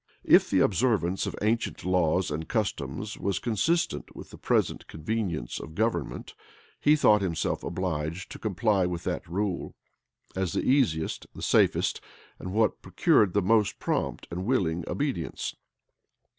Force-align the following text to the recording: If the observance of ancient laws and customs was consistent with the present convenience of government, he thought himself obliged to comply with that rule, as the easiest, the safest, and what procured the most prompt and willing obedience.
If 0.23 0.49
the 0.49 0.61
observance 0.61 1.27
of 1.27 1.35
ancient 1.43 1.85
laws 1.85 2.31
and 2.31 2.49
customs 2.49 3.19
was 3.19 3.37
consistent 3.37 4.15
with 4.15 4.31
the 4.31 4.37
present 4.39 4.87
convenience 4.87 5.59
of 5.59 5.75
government, 5.75 6.33
he 6.79 6.95
thought 6.95 7.21
himself 7.21 7.63
obliged 7.63 8.31
to 8.31 8.39
comply 8.39 8.87
with 8.87 9.03
that 9.03 9.27
rule, 9.29 9.75
as 10.35 10.53
the 10.53 10.63
easiest, 10.63 11.27
the 11.35 11.43
safest, 11.43 12.01
and 12.39 12.51
what 12.51 12.81
procured 12.81 13.33
the 13.33 13.43
most 13.43 13.77
prompt 13.77 14.27
and 14.31 14.43
willing 14.47 14.83
obedience. 14.89 15.55